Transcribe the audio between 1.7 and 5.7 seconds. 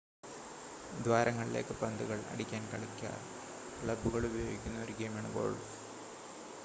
പന്തുകൾ അടിക്കാൻ കളിക്കാർ ക്ലബ്ബുകൾ ഉപയോഗിക്കുന്ന ഒരു ഗെയിമാണ് ഗോൾഫ്